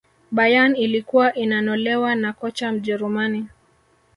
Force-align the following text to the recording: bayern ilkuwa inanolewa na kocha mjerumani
bayern 0.31 0.75
ilkuwa 0.75 1.33
inanolewa 1.33 2.15
na 2.15 2.33
kocha 2.33 2.71
mjerumani 2.71 3.47